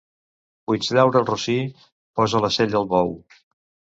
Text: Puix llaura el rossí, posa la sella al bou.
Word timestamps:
Puix 0.69 0.87
llaura 0.97 1.19
el 1.23 1.27
rossí, 1.27 1.57
posa 2.21 2.41
la 2.45 2.51
sella 2.57 2.79
al 2.81 2.89
bou. 2.95 3.13